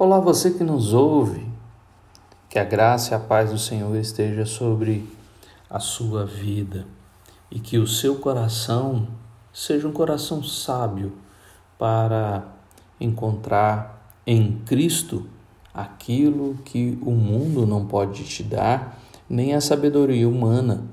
Olá, 0.00 0.20
você 0.20 0.52
que 0.52 0.62
nos 0.62 0.94
ouve, 0.94 1.44
que 2.48 2.56
a 2.56 2.62
graça 2.62 3.10
e 3.10 3.14
a 3.16 3.18
paz 3.18 3.50
do 3.50 3.58
Senhor 3.58 3.96
esteja 3.96 4.46
sobre 4.46 5.04
a 5.68 5.80
sua 5.80 6.24
vida 6.24 6.86
e 7.50 7.58
que 7.58 7.78
o 7.78 7.86
seu 7.88 8.14
coração 8.14 9.08
seja 9.52 9.88
um 9.88 9.92
coração 9.92 10.40
sábio 10.40 11.14
para 11.76 12.46
encontrar 13.00 14.14
em 14.24 14.62
Cristo 14.64 15.26
aquilo 15.74 16.56
que 16.64 16.96
o 17.02 17.10
mundo 17.10 17.66
não 17.66 17.84
pode 17.84 18.22
te 18.22 18.44
dar, 18.44 19.00
nem 19.28 19.52
a 19.52 19.60
sabedoria 19.60 20.28
humana. 20.28 20.84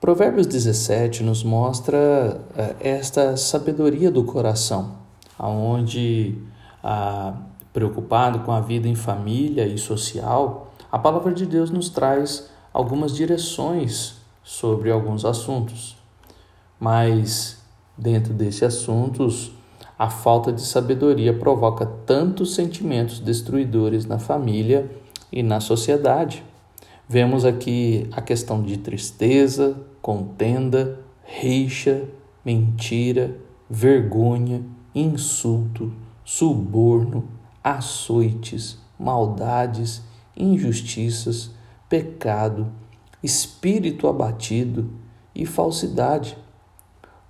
Provérbios 0.00 0.48
17 0.48 1.22
nos 1.22 1.44
mostra 1.44 2.40
eh, 2.56 2.74
esta 2.80 3.36
sabedoria 3.36 4.10
do 4.10 4.24
coração, 4.24 4.96
aonde 5.38 6.36
a 6.82 7.32
preocupado 7.72 8.40
com 8.40 8.52
a 8.52 8.60
vida 8.60 8.88
em 8.88 8.94
família 8.94 9.66
e 9.66 9.78
social, 9.78 10.72
a 10.90 10.98
palavra 10.98 11.32
de 11.32 11.46
Deus 11.46 11.70
nos 11.70 11.88
traz 11.88 12.50
algumas 12.72 13.14
direções 13.14 14.16
sobre 14.42 14.90
alguns 14.90 15.24
assuntos. 15.24 15.96
Mas, 16.78 17.58
dentro 17.96 18.34
desses 18.34 18.62
assuntos, 18.62 19.52
a 19.98 20.10
falta 20.10 20.52
de 20.52 20.62
sabedoria 20.62 21.32
provoca 21.32 21.86
tantos 21.86 22.54
sentimentos 22.54 23.20
destruidores 23.20 24.04
na 24.04 24.18
família 24.18 24.90
e 25.30 25.42
na 25.42 25.60
sociedade. 25.60 26.42
Vemos 27.08 27.44
aqui 27.44 28.08
a 28.12 28.20
questão 28.20 28.62
de 28.62 28.78
tristeza, 28.78 29.76
contenda, 30.00 30.98
rixa, 31.24 32.02
mentira, 32.44 33.36
vergonha, 33.70 34.62
insulto, 34.94 35.92
suborno, 36.24 37.28
açoites, 37.62 38.78
maldades, 38.98 40.02
injustiças, 40.36 41.50
pecado, 41.88 42.72
espírito 43.22 44.08
abatido 44.08 44.90
e 45.34 45.46
falsidade. 45.46 46.36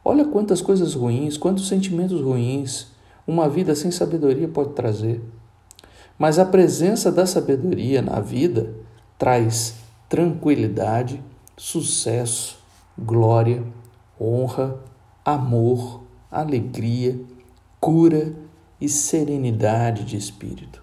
Olha 0.04 0.24
quantas 0.24 0.60
coisas 0.60 0.94
ruins, 0.94 1.36
quantos 1.36 1.68
sentimentos 1.68 2.20
ruins 2.20 2.88
uma 3.26 3.48
vida 3.48 3.74
sem 3.74 3.90
sabedoria 3.90 4.48
pode 4.48 4.70
trazer. 4.70 5.22
Mas 6.18 6.38
a 6.38 6.44
presença 6.44 7.10
da 7.10 7.26
sabedoria 7.26 8.02
na 8.02 8.20
vida 8.20 8.74
traz 9.18 9.74
tranquilidade, 10.08 11.22
sucesso, 11.56 12.58
glória, 12.98 13.64
honra, 14.20 14.78
amor, 15.24 16.02
alegria, 16.30 17.18
cura 17.80 18.34
e 18.82 18.88
serenidade 18.88 20.02
de 20.02 20.16
espírito. 20.16 20.82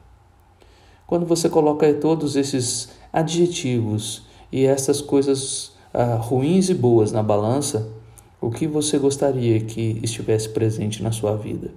Quando 1.06 1.26
você 1.26 1.50
coloca 1.50 1.94
todos 1.96 2.38
esses 2.38 2.90
adjetivos 3.12 4.24
e 4.50 4.66
essas 4.66 5.02
coisas 5.02 5.74
ah, 5.94 6.16
ruins 6.16 6.70
e 6.70 6.74
boas 6.74 7.12
na 7.12 7.22
balança, 7.22 7.90
o 8.40 8.50
que 8.50 8.66
você 8.66 8.98
gostaria 8.98 9.60
que 9.60 10.00
estivesse 10.02 10.48
presente 10.48 11.04
na 11.04 11.12
sua 11.12 11.36
vida? 11.36 11.72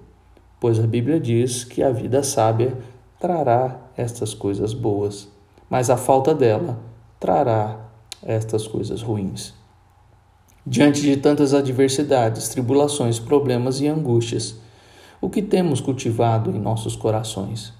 Pois 0.60 0.78
a 0.78 0.86
Bíblia 0.86 1.18
diz 1.18 1.64
que 1.64 1.82
a 1.82 1.90
vida 1.90 2.22
sábia 2.22 2.78
trará 3.18 3.80
estas 3.96 4.32
coisas 4.32 4.72
boas, 4.72 5.28
mas 5.68 5.90
a 5.90 5.96
falta 5.96 6.32
dela 6.32 6.78
trará 7.18 7.80
estas 8.22 8.68
coisas 8.68 9.02
ruins. 9.02 9.54
Diante 10.64 11.00
de 11.00 11.16
tantas 11.16 11.52
adversidades, 11.52 12.48
tribulações, 12.48 13.18
problemas 13.18 13.80
e 13.80 13.88
angústias, 13.88 14.54
o 15.22 15.30
que 15.30 15.40
temos 15.40 15.80
cultivado 15.80 16.50
em 16.50 16.58
nossos 16.58 16.96
corações. 16.96 17.72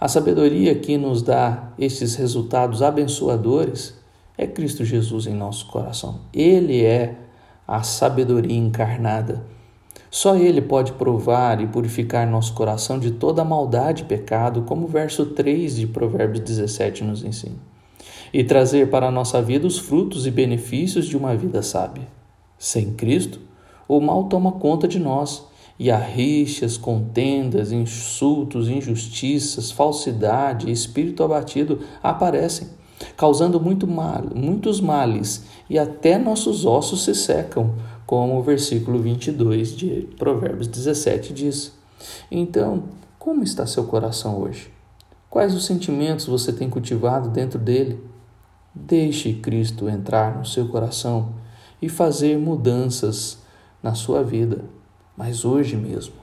A 0.00 0.06
sabedoria 0.06 0.76
que 0.76 0.96
nos 0.96 1.20
dá 1.20 1.72
esses 1.76 2.14
resultados 2.14 2.82
abençoadores 2.82 4.00
é 4.38 4.46
Cristo 4.46 4.84
Jesus 4.84 5.26
em 5.26 5.34
nosso 5.34 5.66
coração. 5.66 6.20
Ele 6.32 6.84
é 6.84 7.16
a 7.66 7.82
sabedoria 7.82 8.56
encarnada. 8.56 9.44
Só 10.08 10.36
Ele 10.36 10.62
pode 10.62 10.92
provar 10.92 11.60
e 11.60 11.66
purificar 11.66 12.30
nosso 12.30 12.54
coração 12.54 12.96
de 12.96 13.10
toda 13.10 13.44
maldade 13.44 14.02
e 14.02 14.06
pecado, 14.06 14.62
como 14.62 14.84
o 14.84 14.88
verso 14.88 15.26
3 15.26 15.76
de 15.76 15.86
Provérbios 15.88 16.44
17 16.44 17.02
nos 17.02 17.24
ensina, 17.24 17.56
e 18.32 18.44
trazer 18.44 18.88
para 18.88 19.08
a 19.08 19.10
nossa 19.10 19.42
vida 19.42 19.66
os 19.66 19.78
frutos 19.78 20.26
e 20.26 20.30
benefícios 20.30 21.06
de 21.06 21.16
uma 21.16 21.34
vida 21.34 21.60
sábia. 21.60 22.06
Sem 22.56 22.92
Cristo, 22.92 23.40
o 23.88 24.00
mal 24.00 24.24
toma 24.24 24.52
conta 24.52 24.86
de 24.86 25.00
nós 25.00 25.50
e 25.82 25.90
há 25.90 25.98
rixas, 25.98 26.76
contendas, 26.76 27.72
insultos, 27.72 28.68
injustiças, 28.68 29.72
falsidade 29.72 30.70
espírito 30.70 31.24
abatido 31.24 31.80
aparecem, 32.00 32.68
causando 33.16 33.58
muito 33.58 33.84
mal, 33.84 34.22
muitos 34.32 34.80
males, 34.80 35.44
e 35.68 35.76
até 35.76 36.18
nossos 36.18 36.64
ossos 36.64 37.02
se 37.02 37.16
secam, 37.16 37.74
como 38.06 38.38
o 38.38 38.42
versículo 38.44 39.00
22 39.00 39.76
de 39.76 40.08
Provérbios 40.16 40.68
17 40.68 41.32
diz. 41.32 41.72
Então, 42.30 42.84
como 43.18 43.42
está 43.42 43.66
seu 43.66 43.82
coração 43.82 44.40
hoje? 44.40 44.70
Quais 45.28 45.52
os 45.52 45.66
sentimentos 45.66 46.26
você 46.26 46.52
tem 46.52 46.70
cultivado 46.70 47.28
dentro 47.28 47.58
dele? 47.58 47.98
Deixe 48.72 49.32
Cristo 49.32 49.88
entrar 49.88 50.38
no 50.38 50.46
seu 50.46 50.68
coração 50.68 51.34
e 51.82 51.88
fazer 51.88 52.38
mudanças 52.38 53.38
na 53.82 53.96
sua 53.96 54.22
vida 54.22 54.60
mas 55.16 55.44
hoje 55.44 55.76
mesmo. 55.76 56.21